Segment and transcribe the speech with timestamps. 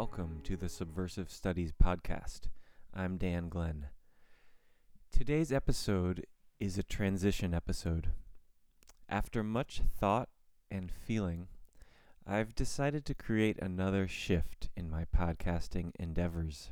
[0.00, 2.48] Welcome to the Subversive Studies Podcast.
[2.94, 3.88] I'm Dan Glenn.
[5.12, 6.24] Today's episode
[6.58, 8.08] is a transition episode.
[9.10, 10.30] After much thought
[10.70, 11.48] and feeling,
[12.26, 16.70] I've decided to create another shift in my podcasting endeavors.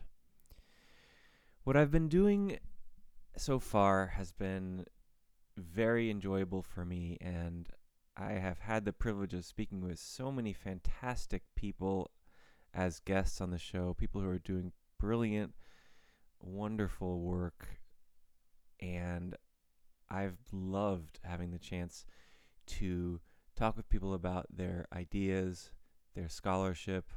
[1.65, 2.59] What I've been doing
[3.37, 4.87] so far has been
[5.55, 7.69] very enjoyable for me, and
[8.17, 12.11] I have had the privilege of speaking with so many fantastic people
[12.75, 15.55] as guests on the show, people who are doing brilliant,
[16.41, 17.81] wonderful work.
[18.81, 19.37] And
[20.11, 22.05] I've loved having the chance
[22.67, 23.21] to
[23.57, 25.71] talk with people about their ideas,
[26.15, 27.11] their scholarship,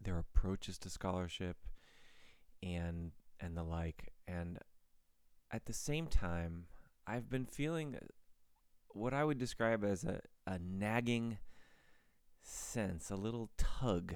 [0.00, 1.56] their approaches to scholarship,
[2.62, 4.12] and and the like.
[4.26, 4.58] And
[5.50, 6.66] at the same time,
[7.06, 7.96] I've been feeling
[8.88, 11.38] what I would describe as a, a nagging
[12.42, 14.14] sense, a little tug,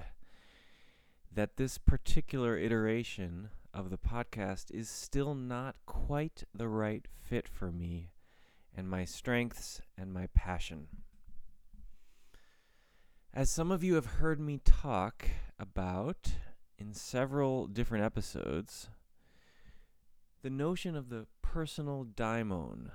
[1.35, 7.71] that this particular iteration of the podcast is still not quite the right fit for
[7.71, 8.11] me
[8.75, 10.87] and my strengths and my passion.
[13.33, 16.33] As some of you have heard me talk about
[16.77, 18.89] in several different episodes,
[20.43, 22.91] the notion of the personal daimon,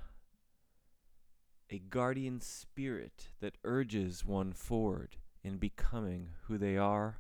[1.71, 7.19] a guardian spirit that urges one forward in becoming who they are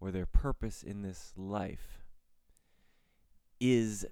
[0.00, 2.04] or their purpose in this life,
[3.60, 4.06] is,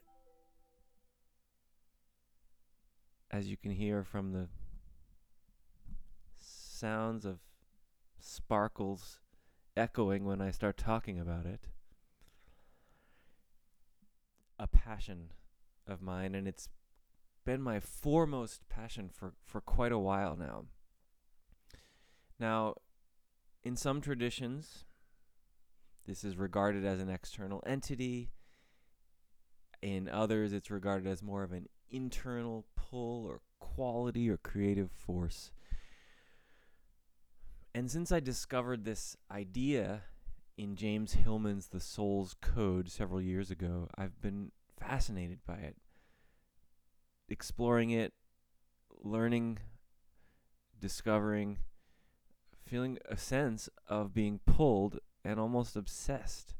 [3.30, 4.48] as you can hear from the
[6.38, 7.38] sounds of
[8.20, 9.20] sparkles
[9.76, 11.68] echoing when I start talking about it,
[14.58, 15.32] a passion
[15.86, 16.68] of mine, and it's
[17.44, 20.66] been my foremost passion for, for quite a while now.
[22.38, 22.74] Now,
[23.64, 24.84] in some traditions,
[26.08, 28.30] this is regarded as an external entity.
[29.82, 35.52] In others, it's regarded as more of an internal pull or quality or creative force.
[37.74, 40.04] And since I discovered this idea
[40.56, 45.76] in James Hillman's The Soul's Code several years ago, I've been fascinated by it,
[47.28, 48.14] exploring it,
[49.04, 49.58] learning,
[50.80, 51.58] discovering,
[52.64, 56.54] feeling a sense of being pulled and almost obsessed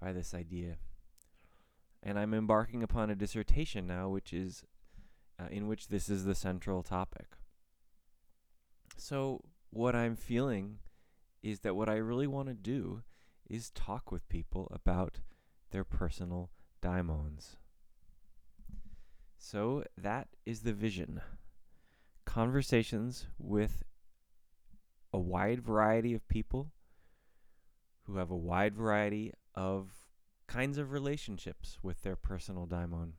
[0.00, 0.76] by this idea.
[2.04, 4.62] And I'm embarking upon a dissertation now, which is
[5.40, 7.26] uh, in which this is the central topic.
[8.96, 10.78] So, what I'm feeling
[11.42, 13.02] is that what I really want to do
[13.50, 15.18] is talk with people about
[15.72, 16.50] their personal
[16.80, 17.56] daimons.
[19.36, 21.20] So that is the vision.
[22.24, 23.82] Conversations with
[25.12, 26.70] a wide variety of people
[28.06, 29.90] who have a wide variety of
[30.46, 33.14] kinds of relationships with their personal daimon.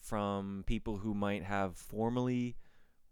[0.00, 2.56] From people who might have formally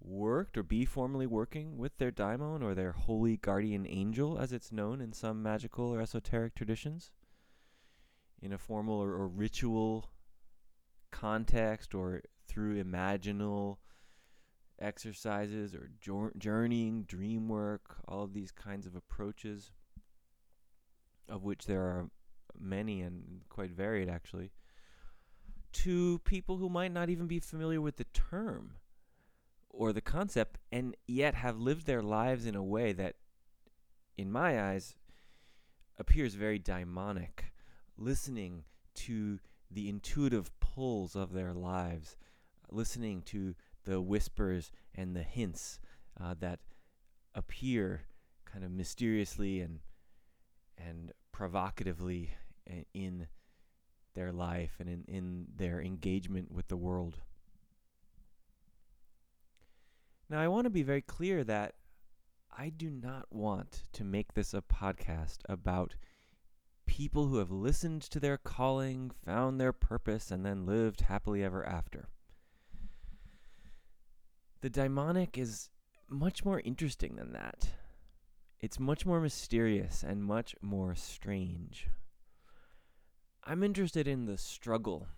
[0.00, 4.72] worked or be formally working with their daimon or their holy guardian angel, as it's
[4.72, 7.10] known in some magical or esoteric traditions,
[8.40, 10.10] in a formal or, or ritual
[11.10, 13.76] context or through imaginal
[14.80, 15.90] exercises or
[16.38, 19.70] journeying, dream work, all of these kinds of approaches,
[21.28, 22.10] of which there are
[22.58, 24.50] many and quite varied actually,
[25.72, 28.72] to people who might not even be familiar with the term
[29.68, 33.14] or the concept and yet have lived their lives in a way that,
[34.16, 34.96] in my eyes,
[35.98, 37.52] appears very daimonic,
[37.96, 39.38] listening to
[39.70, 42.16] the intuitive pulls of their lives,
[42.70, 43.54] listening to
[43.84, 45.80] the whispers and the hints
[46.20, 46.60] uh, that
[47.34, 48.02] appear
[48.44, 49.80] kind of mysteriously and
[50.76, 52.34] and provocatively
[52.94, 53.26] in
[54.14, 57.18] their life and in, in their engagement with the world.
[60.28, 61.74] Now, I want to be very clear that
[62.56, 65.96] I do not want to make this a podcast about
[66.86, 71.66] people who have listened to their calling, found their purpose, and then lived happily ever
[71.66, 72.08] after.
[74.62, 75.70] The daimonic is
[76.08, 77.70] much more interesting than that.
[78.60, 81.88] It's much more mysterious and much more strange.
[83.42, 85.08] I'm interested in the struggle,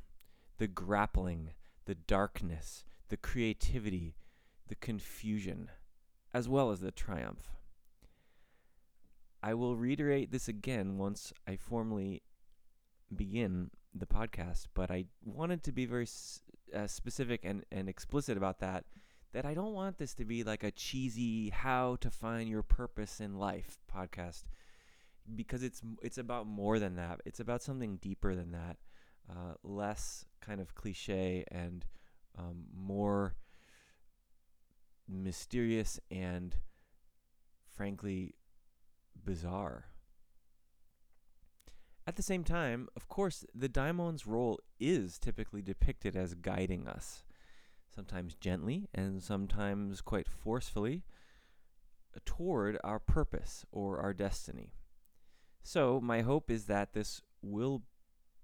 [0.58, 1.54] the grappling,
[1.86, 4.14] the darkness, the creativity,
[4.68, 5.72] the confusion,
[6.32, 7.50] as well as the triumph.
[9.42, 12.22] I will reiterate this again once I formally
[13.14, 16.06] begin the podcast, but I wanted to be very
[16.72, 18.84] uh, specific and, and explicit about that
[19.32, 23.20] that I don't want this to be like a cheesy how to find your purpose
[23.20, 24.44] in life podcast
[25.34, 27.20] because it's it's about more than that.
[27.24, 28.76] It's about something deeper than that.
[29.30, 31.86] Uh, less kind of cliche and
[32.36, 33.36] um, more
[35.08, 36.56] mysterious and
[37.74, 38.34] frankly
[39.24, 39.86] bizarre.
[42.06, 47.22] At the same time, of course, the daimon's role is typically depicted as guiding us,
[47.94, 51.04] sometimes gently and sometimes quite forcefully,
[52.16, 54.72] uh, toward our purpose or our destiny.
[55.62, 57.82] So, my hope is that this will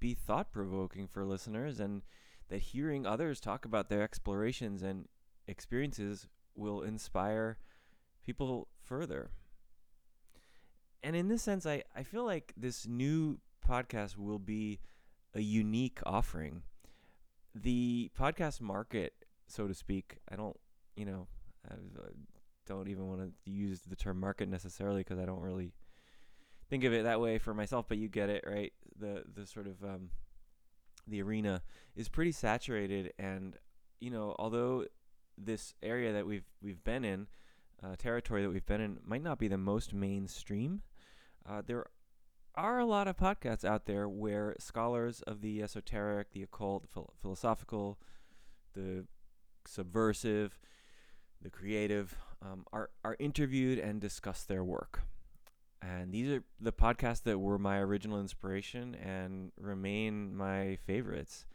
[0.00, 2.02] be thought provoking for listeners and
[2.48, 5.06] that hearing others talk about their explorations and
[5.46, 7.58] experiences will inspire
[8.24, 9.30] people further.
[11.02, 14.80] And in this sense, I, I feel like this new podcast will be
[15.34, 16.62] a unique offering.
[17.54, 19.14] The podcast market,
[19.48, 20.56] so to speak, I don't,
[20.96, 21.26] you know,
[21.70, 21.74] I
[22.66, 25.72] don't even want to use the term market necessarily because I don't really
[26.68, 28.72] think of it that way for myself, but you get it, right?
[28.98, 30.10] The the sort of um,
[31.06, 31.62] the arena
[31.96, 33.56] is pretty saturated, and
[34.00, 34.84] you know, although
[35.36, 37.26] this area that we've we've been in,
[37.82, 40.82] uh, territory that we've been in, might not be the most mainstream.
[41.48, 41.86] Uh, there
[42.54, 46.86] are a lot of podcasts out there where scholars of the esoteric, the occult,
[47.22, 47.98] philosophical,
[48.74, 49.06] the
[49.68, 50.58] subversive,
[51.42, 55.02] the creative um, are are interviewed and discuss their work.
[55.80, 61.46] And these are the podcasts that were my original inspiration and remain my favorites.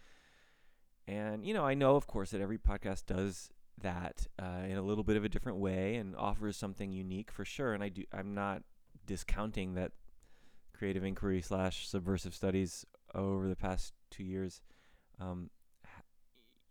[1.06, 3.50] And, you know, I know, of course, that every podcast does
[3.82, 7.44] that uh, in a little bit of a different way and offers something unique for
[7.44, 7.74] sure.
[7.74, 8.64] And I do, I'm not
[9.06, 9.92] discounting that
[10.74, 14.62] creative inquiry slash subversive studies over the past two years,
[15.20, 15.50] um,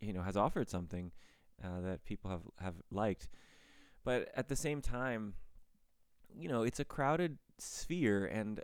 [0.03, 1.11] you know, has offered something
[1.63, 3.27] uh, that people have, have liked.
[4.03, 5.35] But at the same time,
[6.35, 8.61] you know, it's a crowded sphere, and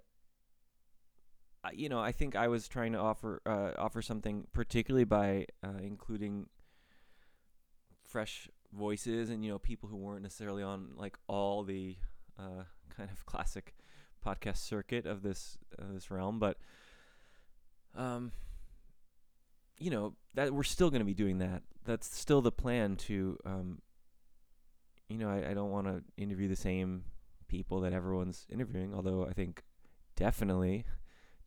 [1.63, 5.45] uh, you know, I think I was trying to offer uh, offer something, particularly by
[5.63, 6.47] uh, including
[8.06, 11.95] fresh voices and you know people who weren't necessarily on like all the
[12.38, 12.63] uh,
[12.97, 13.75] kind of classic
[14.25, 16.57] podcast circuit of this this realm, but
[17.95, 18.31] um,
[19.79, 21.63] you know that we're still going to be doing that.
[21.85, 23.81] That's still the plan to um,
[25.09, 27.03] you know, I, I don't want to interview the same
[27.47, 29.63] people that everyone's interviewing, although I think
[30.15, 30.85] definitely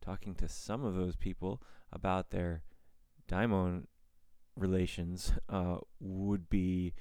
[0.01, 2.63] talking to some of those people about their
[3.27, 3.87] daimon
[4.57, 6.93] relations uh, would be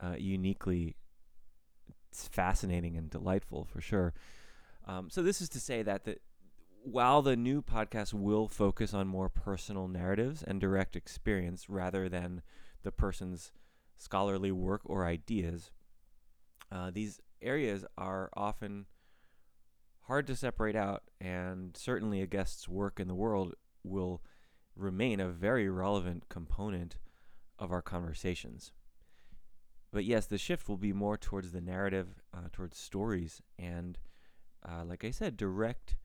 [0.00, 0.96] uh, uniquely
[2.12, 4.12] fascinating and delightful for sure.
[4.86, 6.18] Um, so this is to say that the,
[6.82, 12.42] while the new podcast will focus on more personal narratives and direct experience rather than
[12.82, 13.52] the person's
[13.96, 15.70] scholarly work or ideas,
[16.70, 18.86] uh, these areas are often
[20.02, 23.54] hard to separate out, and certainly a guest's work in the world
[23.84, 24.22] will
[24.74, 26.96] remain a very relevant component
[27.58, 28.72] of our conversations.
[29.90, 33.98] But yes, the shift will be more towards the narrative, uh, towards stories, and
[34.66, 35.96] uh, like I said, direct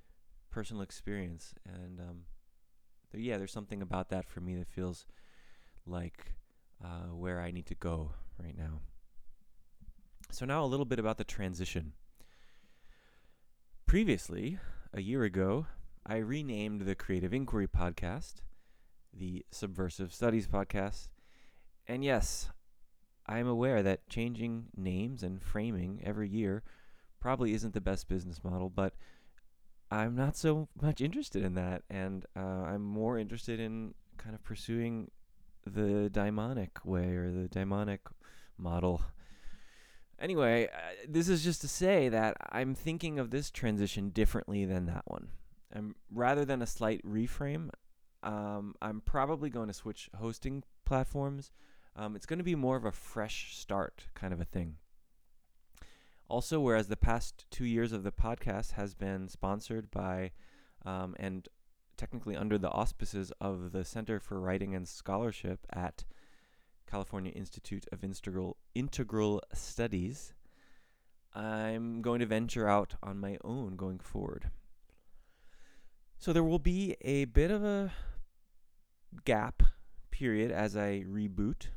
[0.53, 1.53] personal experience.
[1.65, 2.17] And um,
[3.13, 5.05] yeah, there's something about that for me that feels
[5.86, 6.33] like
[6.83, 8.79] uh, where I need to go right now.
[10.31, 11.93] So, now a little bit about the transition.
[13.86, 14.57] Previously,
[14.93, 15.67] a year ago,
[16.05, 18.36] I renamed the Creative Inquiry podcast
[19.13, 21.10] the Subversive Studies podcast.
[21.88, 22.50] And yes,
[23.25, 26.63] I am aware that changing names and framing every year
[27.19, 28.95] probably isn't the best business model, but
[29.93, 31.83] I'm not so much interested in that.
[31.89, 35.12] And uh, I'm more interested in kind of pursuing
[35.65, 38.01] the daimonic way or the daimonic
[38.57, 39.01] model
[40.23, 44.85] Anyway, uh, this is just to say that I'm thinking of this transition differently than
[44.85, 45.27] that one.
[45.69, 47.69] And rather than a slight reframe,
[48.23, 51.51] um, I'm probably going to switch hosting platforms.
[51.97, 54.77] Um, it's going to be more of a fresh start kind of a thing.
[56.30, 60.32] Also, whereas the past two years of the podcast has been sponsored by
[60.86, 61.48] um, and
[61.98, 66.03] technically under the auspices of the Center for Writing and Scholarship at
[66.89, 70.34] California Institute of Integral, Integral Studies,
[71.36, 74.51] I'm going to venture out on my own going forward.
[76.20, 77.92] So there will be a bit of a
[79.25, 79.63] gap
[80.12, 81.68] period as I reboot.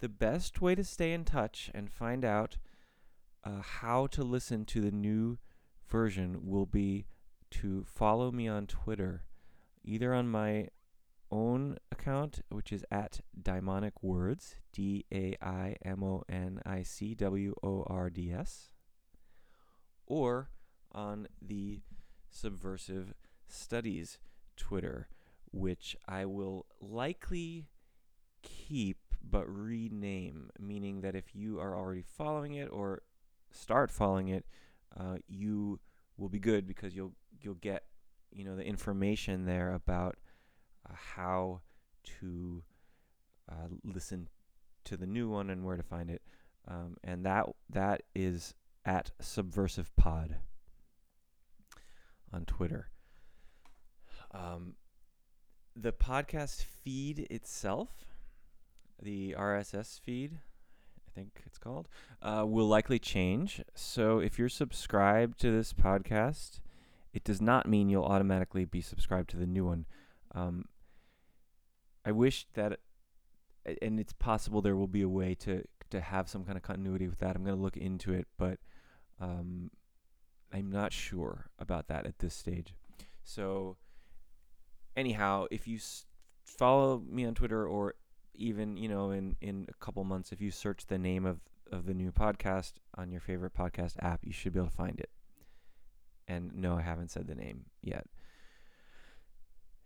[0.00, 2.58] The best way to stay in touch and find out
[3.44, 5.38] uh, how to listen to the new
[5.88, 7.06] version will be
[7.50, 9.24] to follow me on Twitter,
[9.84, 10.68] either on my
[11.30, 17.14] own account, which is at Daimonic Words, D A I M O N I C
[17.14, 18.70] W O R D S,
[20.06, 20.50] or
[20.92, 21.80] on the
[22.30, 23.14] Subversive
[23.48, 24.18] Studies
[24.56, 25.08] Twitter,
[25.52, 27.68] which I will likely
[28.42, 33.02] keep but rename, meaning that if you are already following it or
[33.52, 34.44] start following it,
[34.98, 35.78] uh, you
[36.16, 37.84] will be good because you'll you'll get
[38.32, 40.16] you know the information there about
[40.88, 41.60] uh, how
[42.20, 42.62] to
[43.50, 44.28] uh, listen
[44.84, 46.22] to the new one and where to find it,
[46.68, 48.54] um, and that that is
[48.84, 50.36] at Subversive Pod
[52.32, 52.88] on Twitter.
[54.32, 54.74] Um,
[55.74, 57.88] the podcast feed itself,
[59.02, 60.38] the RSS feed,
[61.10, 61.88] I think it's called,
[62.22, 63.62] uh, will likely change.
[63.74, 66.60] So if you're subscribed to this podcast,
[67.12, 69.86] it does not mean you'll automatically be subscribed to the new one.
[70.34, 70.66] Um,
[72.04, 72.78] I wish that,
[73.82, 77.08] and it's possible there will be a way to to have some kind of continuity
[77.08, 77.34] with that.
[77.34, 78.58] I'm going to look into it, but
[79.20, 79.70] um,
[80.52, 82.74] I'm not sure about that at this stage.
[83.24, 83.76] So,
[84.96, 86.06] anyhow, if you s-
[86.44, 87.94] follow me on Twitter or
[88.40, 91.86] even you know in in a couple months, if you search the name of of
[91.86, 95.10] the new podcast on your favorite podcast app, you should be able to find it.
[96.26, 98.06] And no, I haven't said the name yet.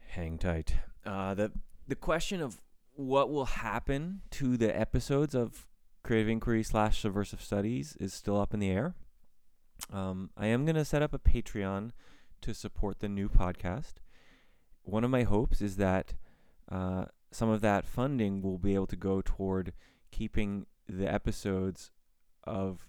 [0.08, 0.74] Hang tight.
[1.04, 1.52] Uh, the
[1.86, 2.60] the question of
[2.94, 5.66] what will happen to the episodes of
[6.02, 8.94] Creative Inquiry slash Subversive Studies is still up in the air.
[9.92, 11.90] Um, I am going to set up a Patreon
[12.42, 13.94] to support the new podcast.
[14.84, 16.14] One of my hopes is that
[16.70, 19.72] uh, some of that funding will be able to go toward
[20.12, 21.90] keeping the episodes
[22.44, 22.86] of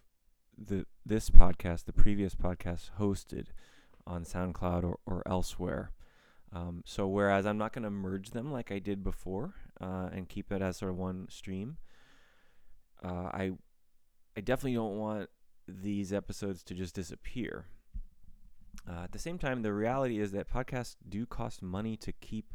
[0.55, 3.47] the this podcast, the previous podcast, hosted
[4.05, 5.91] on SoundCloud or, or elsewhere.
[6.53, 10.29] Um, so whereas I'm not going to merge them like I did before uh, and
[10.29, 11.77] keep it as sort of one stream,
[13.03, 13.53] uh, I
[14.37, 15.29] I definitely don't want
[15.67, 17.65] these episodes to just disappear.
[18.87, 22.53] Uh, at the same time, the reality is that podcasts do cost money to keep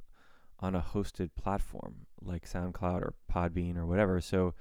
[0.60, 4.20] on a hosted platform like SoundCloud or Podbean or whatever.
[4.20, 4.54] So,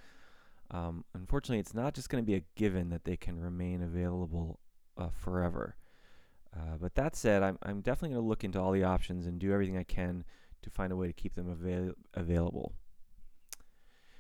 [0.71, 4.59] um, unfortunately, it's not just going to be a given that they can remain available
[4.97, 5.75] uh, forever.
[6.55, 9.39] Uh, but that said, I'm, I'm definitely going to look into all the options and
[9.39, 10.23] do everything I can
[10.61, 12.73] to find a way to keep them avail- available.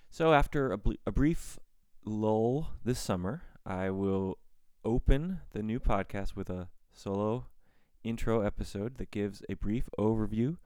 [0.09, 1.59] So, after a, bl- a brief
[2.05, 4.37] lull this summer, I will
[4.83, 7.45] open the new podcast with a solo
[8.03, 10.57] intro episode that gives a brief overview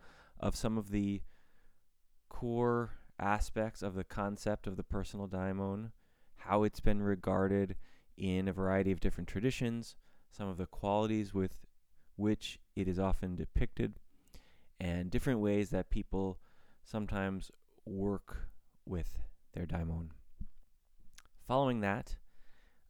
[0.44, 1.22] of some of the
[2.28, 5.94] core aspects of the concept of the personal daimon,
[6.36, 7.78] how it's been regarded
[8.18, 9.96] in a variety of different traditions,
[10.30, 11.66] some of the qualities with
[12.18, 14.02] which it is often depicted,
[14.82, 16.38] and different ways that people
[16.84, 17.50] sometimes
[17.86, 18.50] work
[18.86, 19.20] with
[19.54, 20.12] their daimon.
[21.48, 22.18] Following that,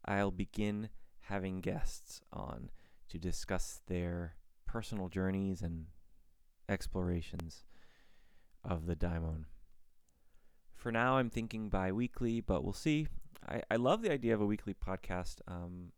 [0.04, 2.72] I'll begin having guests on
[3.10, 5.86] to discuss their personal journeys and
[6.74, 7.64] explorations
[8.64, 9.46] of the daimon.
[10.76, 13.08] For now, I'm thinking bi weekly, but we'll see.
[13.48, 15.92] I, I love the idea of a weekly podcast, um,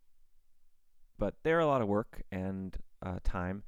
[1.18, 3.64] but they're a lot of work and uh, time.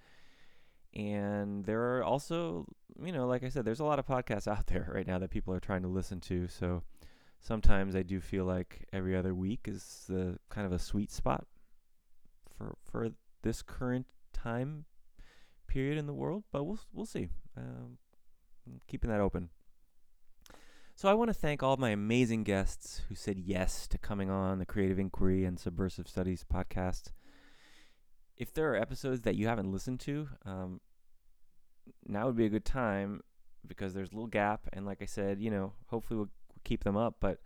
[0.93, 2.65] And there are also,
[3.03, 5.31] you know, like I said, there's a lot of podcasts out there right now that
[5.31, 6.47] people are trying to listen to.
[6.47, 6.83] So
[7.41, 11.45] sometimes I do feel like every other week is the kind of a sweet spot
[12.57, 13.09] for for
[13.43, 14.85] this current time
[15.77, 16.43] period in the world.
[16.51, 17.29] But we'll we'll see.
[17.55, 17.97] Um,
[18.87, 19.49] keeping that open.
[20.95, 24.57] So I want to thank all my amazing guests who said yes to coming on
[24.57, 27.11] the Creative Inquiry and Subversive Studies podcast.
[28.35, 30.81] If there are episodes that you haven't listened to, um,
[32.07, 33.21] now would be a good time
[33.67, 34.61] because there's a little gap.
[34.73, 36.31] And like I said, you know, hopefully we'll
[36.63, 37.17] keep them up.
[37.19, 37.37] But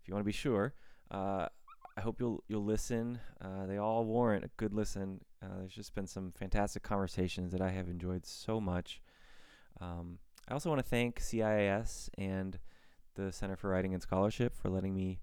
[0.00, 0.72] if you want to be sure,
[1.10, 1.48] uh,
[1.96, 3.20] I hope you'll you'll listen.
[3.40, 5.20] Uh, they all warrant a good listen.
[5.44, 9.00] Uh, there's just been some fantastic conversations that I have enjoyed so much.
[9.80, 12.58] Um, I also want to thank CIIS and
[13.14, 15.20] the Center for Writing and Scholarship for letting me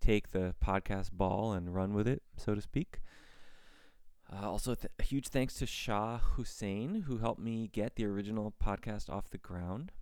[0.00, 3.00] take the podcast ball and run with it, so to speak.
[4.30, 8.52] Uh, also, th- a huge thanks to Shah Hussein, who helped me get the original
[8.62, 9.92] podcast off the ground.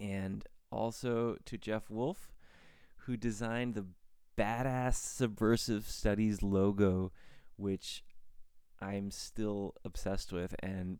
[0.00, 2.32] And also to Jeff Wolf,
[3.00, 3.86] who designed the
[4.36, 7.12] badass Subversive Studies logo,
[7.56, 8.02] which
[8.80, 10.98] I'm still obsessed with and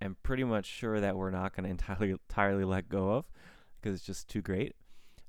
[0.00, 3.30] am pretty much sure that we're not going to entirely entirely let go of
[3.80, 4.74] because it's just too great.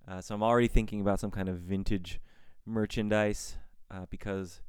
[0.08, 2.20] Uh, so I'm already thinking about some kind of vintage
[2.66, 3.58] merchandise
[3.92, 4.62] uh, because,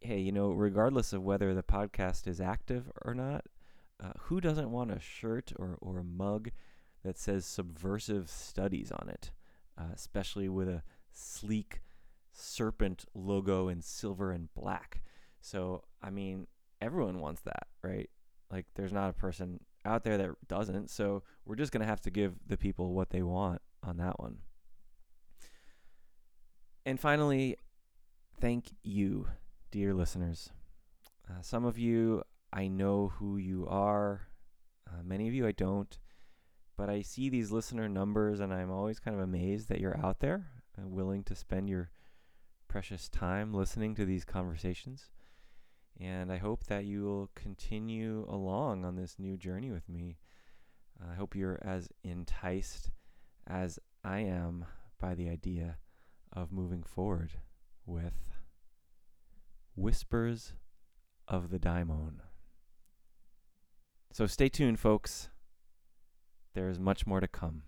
[0.00, 3.44] hey, you know, regardless of whether the podcast is active or not,
[4.02, 6.50] Uh, who doesn't want a shirt or, or a mug
[7.04, 9.30] that says subversive studies on it,
[9.78, 10.82] uh, especially with a
[11.12, 11.80] sleek
[12.32, 15.00] serpent logo in silver and black?
[15.44, 16.46] So, I mean,
[16.80, 18.08] everyone wants that, right?
[18.50, 20.88] Like, there's not a person out there that doesn't.
[20.88, 24.18] So, we're just going to have to give the people what they want on that
[24.18, 24.38] one.
[26.86, 27.56] And finally,
[28.40, 29.28] thank you,
[29.70, 30.48] dear listeners.
[31.28, 34.28] Uh, some of you, I know who you are.
[34.88, 35.98] Uh, many of you, I don't.
[36.76, 40.20] But I see these listener numbers and I'm always kind of amazed that you're out
[40.20, 40.46] there
[40.76, 41.90] and willing to spend your
[42.66, 45.10] precious time listening to these conversations.
[46.00, 50.18] And I hope that you will continue along on this new journey with me.
[51.00, 52.90] I hope you're as enticed
[53.46, 54.64] as I am
[55.00, 55.76] by the idea
[56.32, 57.32] of moving forward
[57.86, 58.14] with
[59.76, 60.54] Whispers
[61.28, 62.22] of the Daimon.
[64.12, 65.28] So stay tuned, folks.
[66.54, 67.62] There is much more to come.